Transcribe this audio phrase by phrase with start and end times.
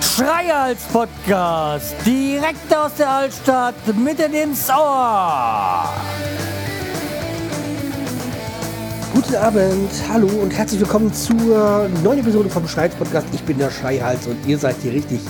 [0.00, 5.88] Schreihals Podcast, direkt aus der Altstadt, mitten ins Ohr.
[9.14, 13.26] Guten Abend, hallo und herzlich willkommen zur neuen Episode vom Schreihals Podcast.
[13.32, 15.20] Ich bin der Schreihals und ihr seid hier richtig.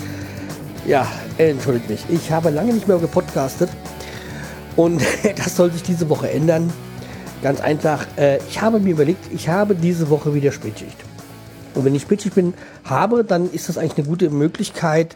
[0.87, 1.07] Ja,
[1.39, 3.71] entschuldigt mich, ich habe lange nicht mehr gepodcastet
[4.77, 5.01] und
[5.37, 6.73] das soll sich diese Woche ändern.
[7.45, 10.97] Ganz einfach, äh, ich habe mir überlegt, ich habe diese Woche wieder Spätschicht.
[11.75, 15.15] Und wenn ich Spätschicht bin, habe, dann ist das eigentlich eine gute Möglichkeit,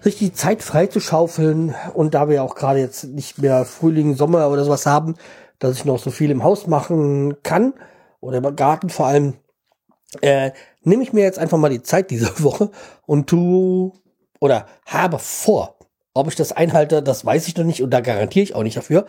[0.00, 1.74] sich die Zeit frei zu schaufeln.
[1.92, 5.16] Und da wir auch gerade jetzt nicht mehr Frühling, Sommer oder sowas haben,
[5.58, 7.74] dass ich noch so viel im Haus machen kann
[8.20, 9.34] oder im Garten vor allem,
[10.20, 10.52] äh,
[10.84, 12.70] nehme ich mir jetzt einfach mal die Zeit diese Woche
[13.06, 13.92] und tu
[14.38, 15.78] oder habe vor,
[16.14, 18.76] ob ich das einhalte, das weiß ich noch nicht und da garantiere ich auch nicht
[18.76, 19.04] dafür,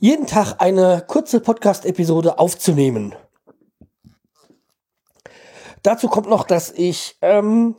[0.00, 3.14] jeden Tag eine kurze Podcast-Episode aufzunehmen.
[5.82, 7.74] Dazu kommt noch, dass ich, ähm,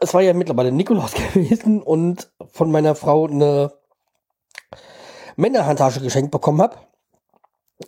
[0.00, 3.72] es war ja mittlerweile Nikolaus gewesen und von meiner Frau eine
[5.36, 6.76] Männerhandtasche geschenkt bekommen habe.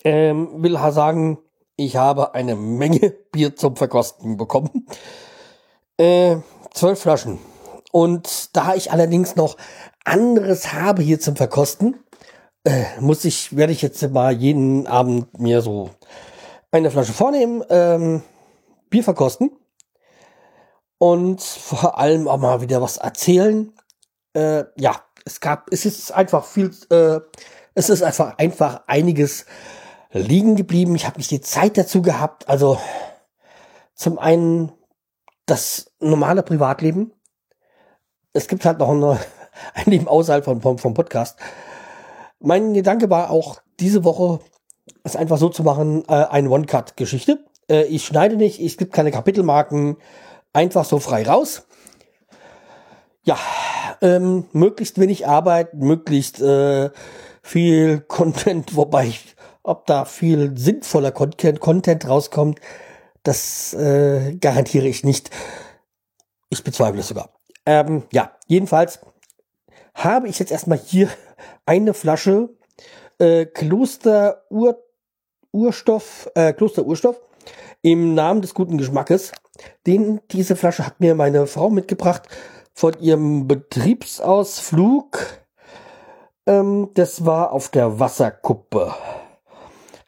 [0.05, 1.39] Ähm, will sagen,
[1.77, 4.87] ich habe eine Menge Bier zum Verkosten bekommen.
[5.97, 6.37] Äh,
[6.72, 7.39] zwölf Flaschen.
[7.92, 9.56] Und da ich allerdings noch
[10.05, 12.00] anderes habe hier zum Verkosten,
[12.64, 15.91] äh, muss ich, werde ich jetzt mal jeden Abend mir so
[16.70, 17.64] eine Flasche vornehmen.
[17.69, 18.22] Ähm,
[18.91, 19.50] Bier verkosten
[20.98, 23.72] und vor allem auch mal wieder was erzählen.
[24.34, 27.20] Äh, ja, es gab, es ist einfach viel, äh,
[27.75, 29.47] es ist einfach einfach einiges
[30.12, 30.94] liegen geblieben.
[30.97, 32.48] Ich habe nicht die Zeit dazu gehabt.
[32.48, 32.78] Also
[33.94, 34.72] zum einen
[35.47, 37.12] das normale Privatleben.
[38.33, 38.91] Es gibt halt noch
[39.75, 41.38] ein Leben außerhalb von, vom, vom Podcast.
[42.41, 44.41] Mein Gedanke war auch diese Woche,
[45.05, 47.44] es einfach so zu machen, äh, eine One-Cut-Geschichte.
[47.70, 49.98] Äh, ich schneide nicht, es gibt keine Kapitelmarken,
[50.55, 51.66] einfach so frei raus.
[53.22, 53.38] Ja,
[54.00, 56.91] ähm, möglichst wenig Arbeit, möglichst äh,
[57.42, 62.59] viel Content, wobei ich, ob da viel sinnvoller Content, Content rauskommt,
[63.22, 65.31] das äh, garantiere ich nicht.
[66.48, 67.34] Ich bezweifle es sogar.
[67.66, 69.00] Ähm, ja, jedenfalls
[69.94, 71.10] habe ich jetzt erstmal hier
[71.70, 72.48] eine Flasche
[73.19, 74.82] äh, Kloster Ur
[75.53, 77.20] Urstoff, äh, Kloster Urstoff
[77.81, 79.31] im Namen des guten Geschmackes.
[79.86, 82.22] Den, diese Flasche hat mir meine Frau mitgebracht
[82.75, 85.19] von ihrem Betriebsausflug.
[86.47, 88.92] Ähm, das war auf der Wasserkuppe.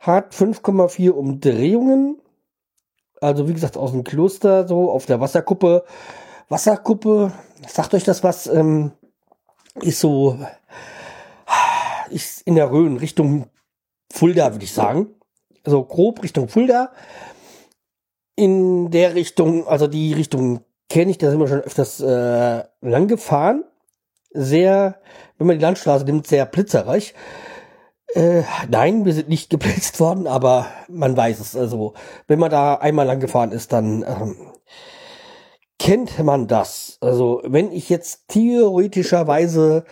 [0.00, 2.20] Hat 5,4 Umdrehungen.
[3.20, 5.84] Also wie gesagt aus dem Kloster so auf der Wasserkuppe.
[6.48, 7.30] Wasserkuppe,
[7.68, 8.48] sagt euch das was?
[8.48, 8.90] Ähm,
[9.80, 10.36] ist so
[12.12, 13.46] ist in der Rhön Richtung
[14.12, 15.08] Fulda, würde ich sagen.
[15.64, 16.92] Also grob Richtung Fulda
[18.36, 23.08] in der Richtung, also die Richtung kenne ich, da sind wir schon öfters äh, lang
[23.08, 23.64] gefahren.
[24.30, 25.00] Sehr,
[25.38, 27.14] wenn man die Landstraße nimmt, sehr blitzerreich.
[28.14, 31.56] Äh, nein, wir sind nicht geblitzt worden, aber man weiß es.
[31.56, 31.94] Also,
[32.26, 34.36] wenn man da einmal lang gefahren ist, dann ähm,
[35.78, 36.98] kennt man das.
[37.00, 39.84] Also, wenn ich jetzt theoretischerweise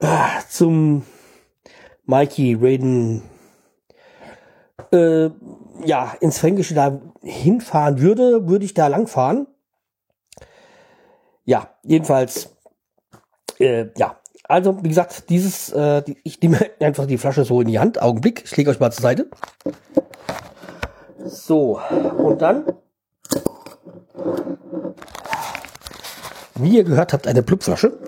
[0.00, 0.06] äh,
[0.48, 1.04] zum
[2.08, 3.22] Mikey Raiden
[4.92, 5.28] äh,
[5.84, 9.46] ja, ins Fränkische da hinfahren würde, würde ich da langfahren.
[11.44, 12.56] Ja, jedenfalls,
[13.58, 14.16] äh, ja.
[14.44, 18.00] Also, wie gesagt, dieses, äh, ich nehme einfach die Flasche so in die Hand.
[18.00, 19.28] Augenblick, ich lege euch mal zur Seite.
[21.22, 21.78] So,
[22.16, 22.64] und dann,
[26.54, 27.98] wie ihr gehört habt, eine Blubflasche.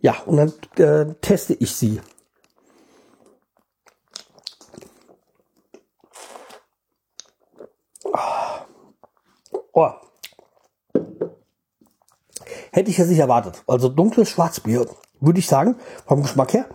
[0.00, 0.52] Ja, und dann
[0.84, 2.00] äh, teste ich sie.
[9.74, 9.90] Oh.
[12.72, 13.62] Hätte ich jetzt nicht erwartet.
[13.66, 14.86] Also dunkles Schwarzbier,
[15.20, 15.76] würde ich sagen,
[16.06, 16.66] vom Geschmack her.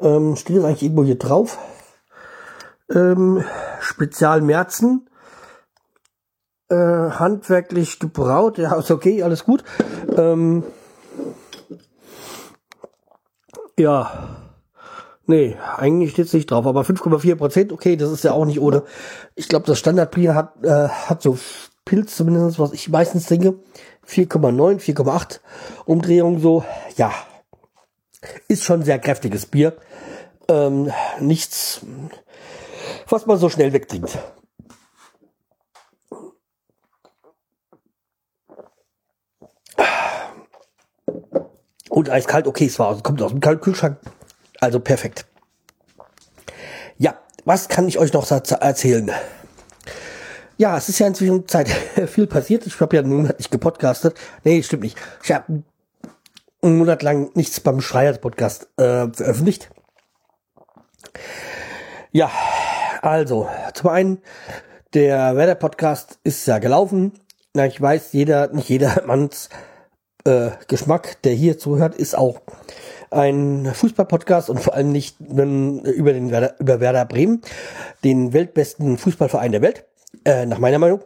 [0.00, 1.58] Ähm, steht eigentlich irgendwo hier drauf.
[2.92, 3.44] Ähm,
[3.80, 5.08] Spezial Merzen.
[6.68, 8.58] Äh, handwerklich gebraut.
[8.58, 9.62] Ja, ist okay, alles gut.
[10.16, 10.64] Ähm,
[13.78, 14.47] ja.
[15.30, 18.60] Nee, eigentlich steht es nicht drauf, aber 5,4 Prozent, okay, das ist ja auch nicht
[18.60, 18.84] ohne.
[19.34, 21.38] Ich glaube, das Standardbier hat, äh, hat so
[21.84, 23.58] Pilz zumindest, was ich meistens trinke.
[24.06, 25.40] 4,9, 4,8
[25.84, 26.64] Umdrehung so.
[26.96, 27.12] Ja,
[28.48, 29.76] ist schon sehr kräftiges Bier.
[30.48, 30.90] Ähm,
[31.20, 31.82] nichts,
[33.06, 34.18] was man so schnell wegtrinkt.
[41.90, 43.98] Und eiskalt, okay, es war, kommt aus dem Kühlschrank.
[44.60, 45.26] Also perfekt.
[47.48, 49.10] was kann ich euch noch erzählen?
[50.58, 51.68] Ja, es ist ja inzwischen Zeit
[52.06, 52.66] viel passiert.
[52.66, 54.18] Ich habe ja einen Monat nicht gepodcastet.
[54.44, 54.98] Nee, stimmt nicht.
[55.24, 55.62] Ich habe
[56.60, 59.70] einen Monat lang nichts beim Schreier-Podcast äh, veröffentlicht.
[62.12, 62.30] Ja,
[63.00, 64.18] also, zum einen,
[64.92, 67.12] der Werder-Podcast ist ja gelaufen.
[67.54, 69.48] Na, ich weiß, jeder, nicht jedermanns
[70.24, 72.42] äh, Geschmack, der hier zuhört, ist auch
[73.10, 77.42] ein Fußball-Podcast und vor allem nicht über den Werder, über Werder Bremen,
[78.04, 79.86] den weltbesten Fußballverein der Welt
[80.24, 81.00] äh, nach meiner Meinung.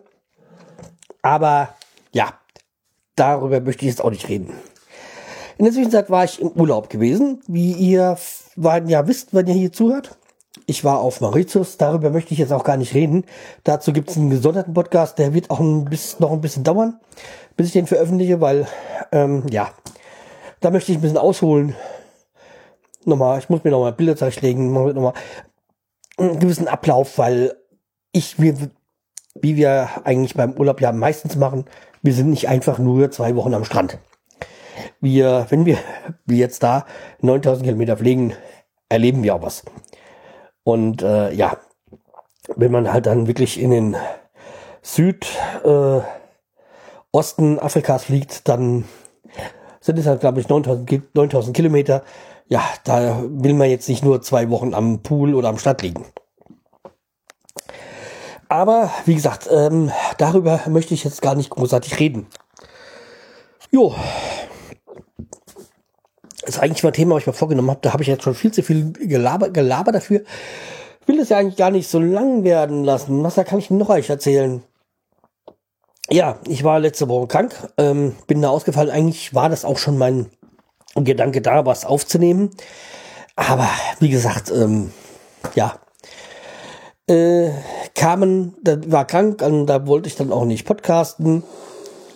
[1.23, 1.75] Aber
[2.13, 2.35] ja,
[3.17, 4.53] darüber möchte ich jetzt auch nicht reden.
[5.59, 8.17] In der Zwischenzeit war ich im Urlaub gewesen, wie ihr
[8.57, 10.19] ja wisst, wenn ihr hier zuhört.
[10.67, 13.25] Ich war auf Mauritius, darüber möchte ich jetzt auch gar nicht reden.
[13.65, 17.01] Dazu gibt es einen gesonderten Podcast, der wird auch ein bisschen, noch ein bisschen dauern,
[17.57, 18.67] bis ich den veröffentliche, weil,
[19.13, 19.71] ähm, ja,
[20.63, 21.75] da möchte ich ein bisschen ausholen.
[23.05, 25.13] Nochmal, ich muss mir nochmal Bilder zurechtlegen, nochmal
[26.17, 27.55] einen gewissen Ablauf, weil
[28.13, 28.55] ich, mir
[29.35, 31.65] wie wir eigentlich beim Urlaub ja meistens machen,
[32.03, 33.99] wir sind nicht einfach nur zwei Wochen am Strand.
[35.01, 35.79] Wir, wenn wir
[36.27, 36.87] wie jetzt da
[37.21, 38.35] 9000 Kilometer fliegen,
[38.89, 39.65] erleben wir auch was.
[40.65, 41.57] Und äh, ja,
[42.57, 43.97] wenn man halt dann wirklich in den
[44.83, 46.07] Südosten
[47.57, 48.85] äh, Afrikas fliegt, dann
[49.83, 52.03] sind es halt, glaube ich, 9000, 9000 Kilometer.
[52.49, 56.07] Ja, da will man jetzt nicht nur zwei Wochen am Pool oder am Strand liegen.
[58.49, 62.27] Aber wie gesagt, ähm, darüber möchte ich jetzt gar nicht großartig reden.
[63.71, 63.95] Jo.
[66.43, 67.81] Das ist eigentlich mal ein Thema, was ich mir vorgenommen habe.
[67.83, 70.23] Da habe ich jetzt schon viel zu viel Gelaber, Gelaber dafür.
[71.07, 73.25] Will es ja eigentlich gar nicht so lang werden lassen.
[73.25, 74.63] Was da kann ich noch euch erzählen?
[76.13, 78.91] Ja, ich war letzte Woche krank, ähm, bin da ausgefallen.
[78.91, 80.31] Eigentlich war das auch schon mein
[80.95, 82.51] Gedanke da, was aufzunehmen.
[83.35, 83.67] Aber
[83.99, 84.93] wie gesagt, ähm,
[85.55, 85.79] ja,
[87.09, 87.49] äh,
[87.95, 91.45] kamen, da war krank, und da wollte ich dann auch nicht podcasten.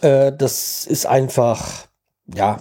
[0.03, 1.87] Äh, das ist einfach,
[2.35, 2.59] ja,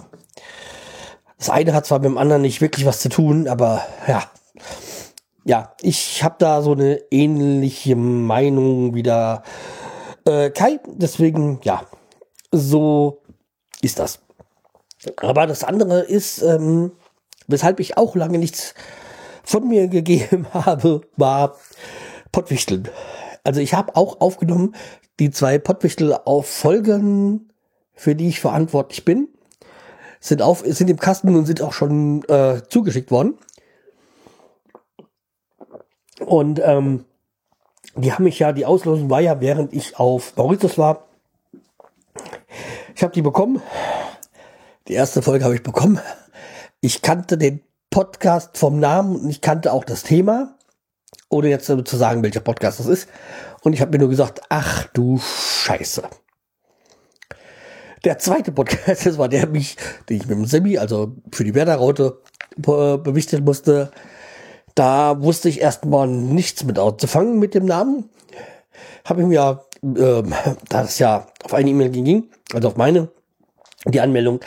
[1.36, 4.22] das eine hat zwar mit dem anderen nicht wirklich was zu tun, aber ja,
[5.44, 9.42] ja, ich habe da so eine ähnliche Meinung wie der
[10.26, 10.80] äh, Kai.
[10.86, 11.86] Deswegen, ja,
[12.52, 13.22] so
[13.80, 14.20] ist das.
[15.18, 16.92] Aber das andere ist, ähm,
[17.46, 18.74] weshalb ich auch lange nichts
[19.42, 21.56] von mir gegeben habe, war
[22.32, 22.88] Pottwichteln.
[23.44, 24.74] Also ich habe auch aufgenommen
[25.18, 27.52] die zwei Pottwichtel auf Folgen,
[27.94, 29.28] für die ich verantwortlich bin.
[30.20, 33.38] Sind auf, sind im Kasten und sind auch schon äh, zugeschickt worden.
[36.18, 37.04] Und ähm,
[37.96, 41.04] die haben mich ja, die Auslosung war ja, während ich auf Mauritius war.
[42.94, 43.62] Ich habe die bekommen.
[44.88, 46.00] Die erste Folge habe ich bekommen.
[46.80, 47.60] Ich kannte den
[47.90, 50.56] Podcast vom Namen und ich kannte auch das Thema
[51.28, 53.08] ohne jetzt zu sagen, welcher Podcast das ist.
[53.62, 56.02] Und ich habe mir nur gesagt, ach du Scheiße.
[58.04, 59.76] Der zweite Podcast, das war der, mich,
[60.08, 62.20] den ich mit dem Semi, also für die Werder-Raute,
[62.56, 63.90] bewichtet musste.
[64.76, 68.10] Da wusste ich erstmal nichts mit anzufangen mit dem Namen.
[69.06, 70.22] Habe ich mir, äh,
[70.68, 73.08] da es ja auf eine E-Mail ging, also auf meine,
[73.86, 74.40] die Anmeldung,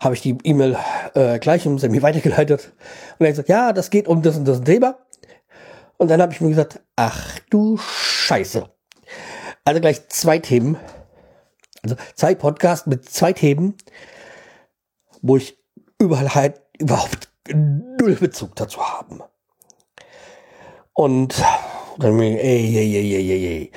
[0.00, 0.76] habe ich die E-Mail
[1.14, 2.72] äh, gleich im Semi weitergeleitet.
[3.18, 4.98] Und er hat gesagt, ja, das geht um das und das Thema.
[5.96, 8.68] Und dann habe ich mir gesagt, ach du Scheiße.
[9.64, 10.76] Also gleich zwei Themen.
[11.84, 13.76] Also zwei Podcasts mit zwei Themen,
[15.22, 15.56] wo ich
[16.00, 19.22] überall halt überhaupt null Bezug dazu haben.
[20.98, 21.44] Und
[21.98, 23.72] dann ey, ey, ey, ey, ey, ey.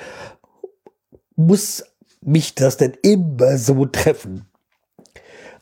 [1.35, 1.83] muss
[2.21, 4.49] mich das denn immer so treffen?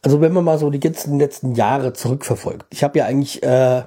[0.02, 2.66] Also wenn man mal so die ganzen letzten Jahre zurückverfolgt.
[2.70, 3.84] Ich habe ja eigentlich äh,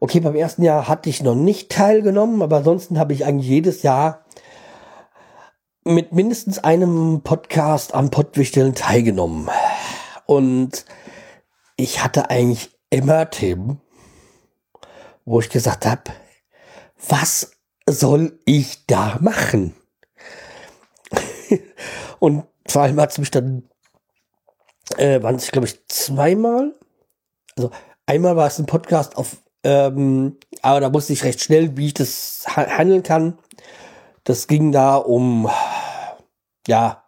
[0.00, 3.82] Okay, beim ersten Jahr hatte ich noch nicht teilgenommen, aber ansonsten habe ich eigentlich jedes
[3.82, 4.24] Jahr
[5.84, 9.50] mit mindestens einem Podcast am Pottwichteln teilgenommen.
[10.24, 10.86] Und
[11.76, 13.82] ich hatte eigentlich immer Themen,
[15.26, 16.02] wo ich gesagt habe,
[17.08, 17.52] was
[17.88, 19.74] soll ich da machen?
[22.18, 23.68] Und vor allem hat es mich dann,
[24.96, 26.74] äh, waren es, glaube ich, zweimal.
[27.56, 27.70] Also
[28.06, 29.36] einmal war es ein Podcast auf
[29.66, 33.36] ähm, aber da wusste ich recht schnell, wie ich das handeln kann.
[34.22, 35.50] Das ging da um,
[36.68, 37.02] ja,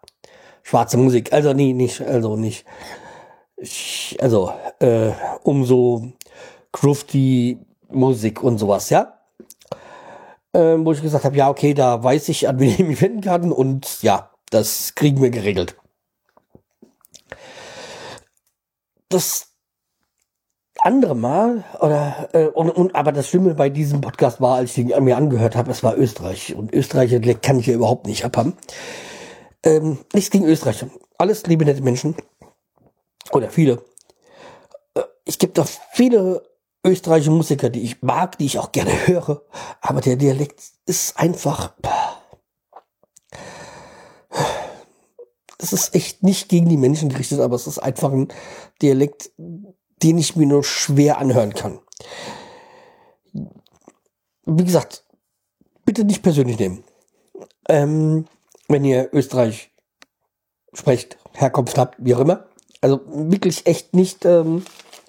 [0.64, 1.32] schwarze Musik.
[1.32, 2.64] Also nee, nicht, also nicht.
[3.56, 5.12] Ich, also, äh,
[5.44, 6.12] um so
[6.72, 7.58] Grufty
[7.90, 9.17] Musik und sowas, ja.
[10.58, 13.20] Ähm, wo ich gesagt habe, ja, okay, da weiß ich, an wen ich mich wenden
[13.20, 15.76] kann und ja, das kriegen wir geregelt.
[19.08, 19.52] Das
[20.80, 24.78] andere Mal, oder, äh, und, und, aber das Schlimme bei diesem Podcast war, als ich
[24.78, 26.56] ihn mir angehört habe, es war Österreich.
[26.56, 28.56] Und Österreicher kann ich ja überhaupt nicht abhaben.
[29.62, 30.84] Ähm, nichts gegen Österreich.
[31.18, 32.16] Alles liebe nette Menschen.
[33.30, 33.80] Oder viele.
[34.94, 36.42] Äh, es gibt auch viele
[36.88, 39.42] österreichische Musiker, die ich mag, die ich auch gerne höre.
[39.80, 41.74] Aber der Dialekt ist einfach.
[45.58, 48.28] Es ist echt nicht gegen die Menschen gerichtet, aber es ist einfach ein
[48.80, 51.80] Dialekt, den ich mir nur schwer anhören kann.
[54.46, 55.04] Wie gesagt,
[55.84, 56.84] bitte nicht persönlich nehmen.
[57.68, 58.26] Ähm,
[58.68, 59.70] wenn ihr Österreich
[60.72, 62.46] sprecht, Herkunft habt, wie auch immer.
[62.80, 64.64] Also wirklich echt nicht ähm,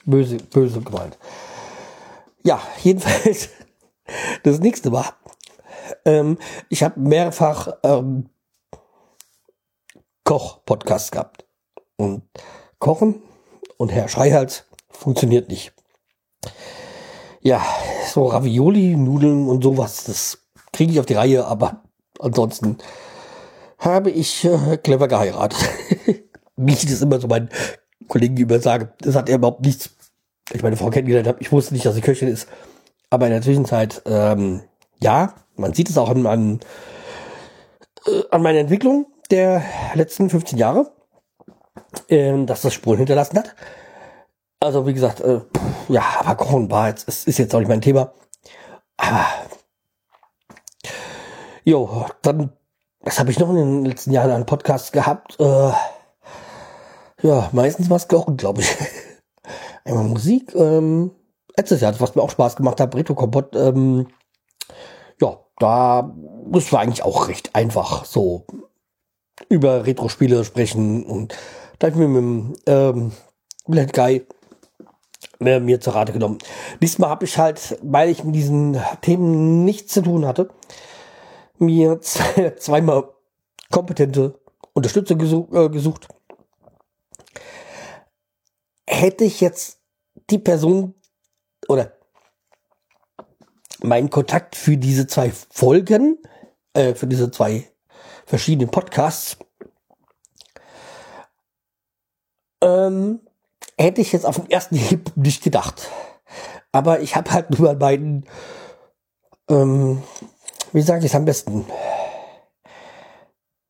[0.05, 1.17] böse, böse gemeint.
[2.43, 3.49] Ja, jedenfalls,
[4.43, 5.15] das nächste war,
[6.05, 6.37] ähm,
[6.69, 8.29] ich habe mehrfach ähm,
[10.23, 11.45] Koch-Podcasts gehabt.
[11.97, 12.23] Und
[12.79, 13.21] Kochen
[13.77, 15.73] und Herr Schreihals funktioniert nicht.
[17.41, 17.65] Ja,
[18.11, 20.39] so Ravioli, Nudeln und sowas, das
[20.71, 21.83] kriege ich auf die Reihe, aber
[22.19, 22.77] ansonsten
[23.79, 25.59] habe ich äh, clever geheiratet.
[26.57, 27.49] Wie ich das immer so meinen
[28.07, 29.89] Kollegen über sage, das hat er überhaupt nichts.
[30.51, 32.47] Ich meine Frau kennengelernt habe, ich wusste nicht, dass sie Köchin ist.
[33.09, 34.61] Aber in der Zwischenzeit, ähm,
[35.01, 36.59] ja, man sieht es auch an, an,
[38.07, 39.63] äh, an meiner Entwicklung der
[39.93, 40.91] letzten 15 Jahre,
[42.07, 43.55] äh, dass das Spuren hinterlassen hat.
[44.59, 45.41] Also wie gesagt, äh,
[45.87, 48.13] ja, aber Kochen war jetzt, es ist jetzt auch nicht mein Thema.
[48.97, 49.25] Aber
[51.63, 52.51] jo, dann,
[53.01, 55.39] was habe ich noch in den letzten Jahren an Podcasts gehabt?
[55.39, 55.71] Äh,
[57.21, 58.75] ja, meistens was Kochen, glaube ich.
[59.89, 61.11] Einmal Musik, ähm,
[61.57, 64.07] letztes Jahr, was mir auch Spaß gemacht hat, Retro Kompott, ähm,
[65.19, 66.15] ja, da,
[66.45, 68.45] das war eigentlich auch recht einfach, so
[69.49, 71.35] über Retro-Spiele sprechen und
[71.79, 73.11] da habe ich mir mit dem ähm,
[73.67, 74.25] Black Guy
[75.39, 76.37] äh, mir zur Rate genommen.
[76.81, 80.49] Diesmal habe ich halt, weil ich mit diesen Themen nichts zu tun hatte,
[81.57, 81.99] mir
[82.57, 83.09] zweimal
[83.71, 84.39] kompetente
[84.73, 86.07] Unterstützung gesuch, äh, gesucht.
[88.87, 89.78] Hätte ich jetzt
[90.31, 90.95] die Person
[91.67, 91.93] oder
[93.81, 96.17] meinen Kontakt für diese zwei Folgen,
[96.73, 97.69] äh, für diese zwei
[98.25, 99.37] verschiedenen Podcasts,
[102.61, 103.21] ähm,
[103.77, 105.89] hätte ich jetzt auf den ersten Hieb nicht gedacht.
[106.71, 108.25] Aber ich habe halt nur beiden,
[109.49, 110.03] ähm,
[110.73, 111.65] wie sage ich es am besten,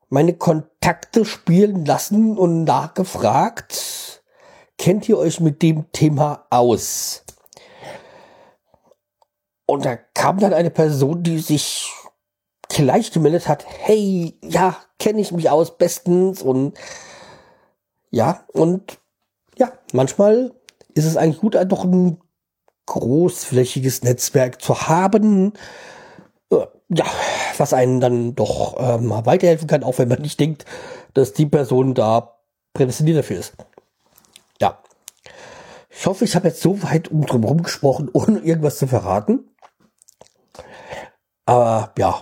[0.09, 3.98] meine Kontakte spielen lassen und nachgefragt,
[4.79, 7.23] kennt ihr euch mit dem Thema aus?
[9.67, 11.91] Und da kam dann eine Person, die sich
[12.69, 16.73] gleich gemeldet hat, hey, ja, kenne ich mich aus bestens und
[18.09, 18.99] ja, und
[19.57, 20.53] ja, manchmal
[20.95, 22.19] ist es eigentlich gut, einfach ein
[22.87, 25.53] großflächiges Netzwerk zu haben,
[26.51, 27.05] äh, ja,
[27.57, 30.65] was einen dann doch ähm, weiterhelfen kann, auch wenn man nicht denkt,
[31.13, 32.39] dass die Person da
[32.73, 33.53] prädestiniert dafür ist.
[35.89, 39.49] Ich hoffe, ich habe jetzt so weit um drum herum gesprochen, ohne irgendwas zu verraten.
[41.45, 42.21] Aber ja.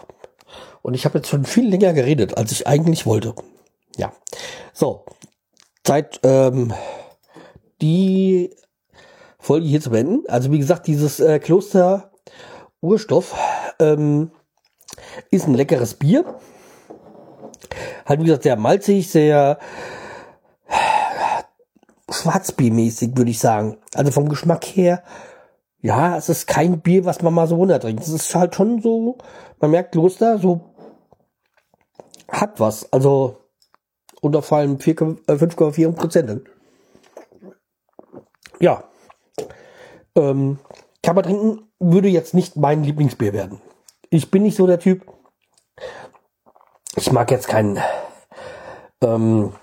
[0.81, 3.35] Und ich habe jetzt schon viel länger geredet, als ich eigentlich wollte.
[3.97, 4.13] Ja.
[4.73, 5.05] So.
[5.83, 6.73] Zeit, ähm,
[7.81, 8.55] die
[9.39, 10.23] Folge hier zu beenden.
[10.27, 12.11] Also wie gesagt, dieses äh, Kloster
[12.81, 13.35] Urstoff
[13.79, 14.31] ähm,
[15.31, 16.39] ist ein leckeres Bier.
[18.05, 19.59] Halt wie gesagt sehr malzig, sehr
[22.09, 23.77] schwarzbiermäßig, würde ich sagen.
[23.93, 25.03] Also vom Geschmack her
[25.81, 28.03] ja, es ist kein Bier, was man mal so runtertrinkt.
[28.03, 29.17] Es ist halt schon so,
[29.59, 30.73] man merkt Kloster, so
[32.27, 32.91] hat was.
[32.91, 33.37] Also
[34.21, 36.49] unter vor allem 5,4 Prozent.
[38.59, 38.83] Ja.
[40.15, 40.59] Ähm,
[41.03, 43.61] kann man trinken, würde jetzt nicht mein Lieblingsbier werden.
[44.09, 45.05] Ich bin nicht so der Typ.
[46.95, 47.77] Ich mag jetzt keinen,
[49.03, 49.53] ähm,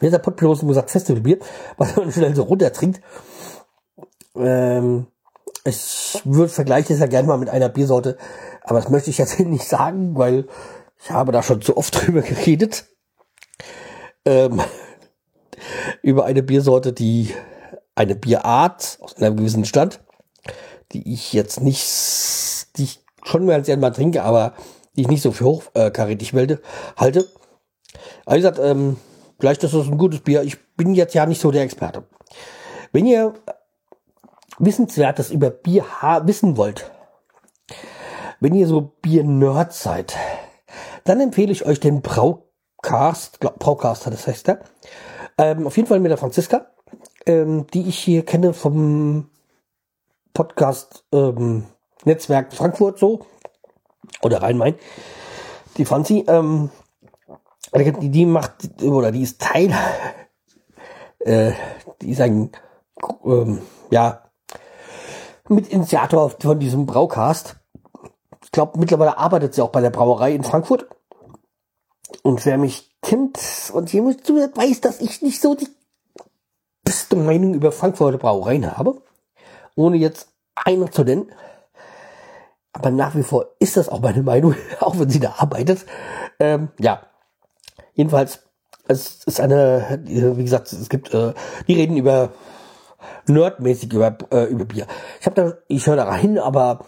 [0.00, 1.38] wie ist der Pottpilosen gesagt, Festivalbier,
[1.76, 3.00] was man schnell so runtertrinkt.
[4.36, 5.06] Ähm,
[5.64, 8.18] ich würde vergleiche es ja gerne mal mit einer Biersorte,
[8.62, 10.46] aber das möchte ich jetzt nicht sagen, weil
[11.02, 12.86] ich habe da schon zu oft drüber geredet.
[14.24, 14.60] Ähm,
[16.02, 17.34] über eine Biersorte, die
[17.94, 20.00] eine Bierart aus einem gewissen Stand,
[20.92, 24.54] die ich jetzt nicht, die ich schon mehr als gerne mal trinke, aber
[24.96, 26.60] die ich nicht so für hochkarätig melde,
[26.96, 27.28] halte.
[28.24, 28.96] Aber wie gesagt, ähm,
[29.44, 30.42] vielleicht ist das ein gutes Bier.
[30.42, 32.04] Ich bin jetzt ja nicht so der Experte.
[32.92, 33.34] Wenn ihr
[34.58, 35.84] Wissenswertes über Bier
[36.22, 36.90] wissen wollt,
[38.40, 40.16] wenn ihr so Bier-Nerd seid,
[41.04, 44.60] dann empfehle ich euch den Braucast, glaub, Braucast das heißt der.
[45.36, 46.64] Ähm, auf jeden Fall mit der Franziska.
[47.26, 49.28] ähm, die ich hier kenne vom
[50.32, 51.66] Podcast ähm,
[52.06, 53.26] Netzwerk Frankfurt so
[54.22, 54.76] oder Rhein-Main.
[55.76, 56.70] Die Franzi, ähm,
[57.72, 59.74] die, macht oder die ist Teil,
[61.20, 61.52] äh,
[62.00, 62.50] die ist ein
[63.24, 64.22] ähm, ja
[65.48, 67.56] Mitinitiator von diesem Braucast.
[68.42, 70.86] Ich glaube, mittlerweile arbeitet sie auch bei der Brauerei in Frankfurt.
[72.22, 73.38] Und wer mich kennt
[73.74, 75.68] und jemand zuhört, weiß, dass ich nicht so die
[76.82, 79.02] beste Meinung über Frankfurter Brauereien habe.
[79.74, 81.30] Ohne jetzt einer zu nennen.
[82.72, 85.84] Aber nach wie vor ist das auch meine Meinung, auch wenn sie da arbeitet.
[86.38, 87.02] Ähm, ja.
[87.94, 88.40] Jedenfalls,
[88.86, 91.32] es ist eine, wie gesagt, es gibt, äh,
[91.66, 92.32] die reden über
[93.26, 94.86] nerdmäßig über, äh, über Bier.
[95.20, 96.80] Ich habe da, ich höre da rein, aber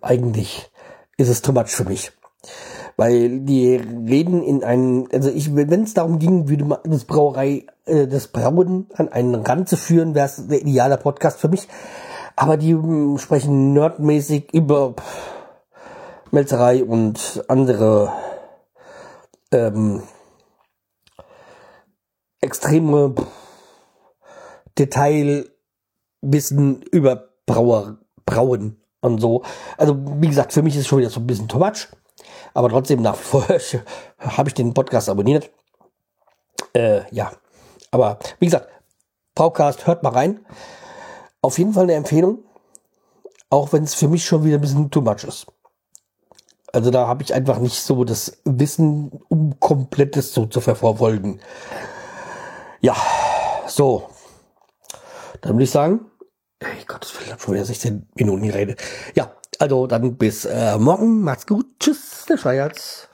[0.00, 0.70] eigentlich
[1.16, 2.12] ist es too much für mich.
[2.96, 7.66] Weil die reden in einen, also ich, wenn es darum ging, würde man das Brauerei,
[7.86, 11.66] äh, das Brauen an einen Rand zu führen, wäre es der ideale Podcast für mich.
[12.36, 14.94] Aber die äh, sprechen nerdmäßig über
[16.30, 18.12] Melzerei und andere
[19.52, 20.02] ähm,
[22.40, 23.14] extreme
[24.78, 29.42] Detailwissen über Brauer, Brauen und so.
[29.76, 31.88] Also, wie gesagt, für mich ist es schon wieder so ein bisschen too much.
[32.54, 33.46] Aber trotzdem nach wie vor
[34.18, 35.50] habe ich den Podcast abonniert.
[36.74, 37.32] Äh, ja.
[37.90, 38.68] Aber wie gesagt,
[39.34, 40.44] Podcast, hört mal rein.
[41.42, 42.44] Auf jeden Fall eine Empfehlung.
[43.48, 45.46] Auch wenn es für mich schon wieder ein bisschen too much ist.
[46.72, 51.40] Also da habe ich einfach nicht so das Wissen, um komplettes so zu verfolgen.
[52.80, 52.96] Ja,
[53.66, 54.08] so.
[55.40, 56.06] Dann würde ich sagen,
[56.60, 58.80] ey Gott, ich habe schon wieder 16 Minuten geredet.
[59.14, 61.22] Ja, also dann bis äh, morgen.
[61.22, 61.66] Macht's gut.
[61.80, 63.09] Tschüss, der Schweierz.